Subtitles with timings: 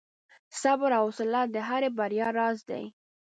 [0.61, 2.83] •صبر او حوصله د هرې بریا راز دی.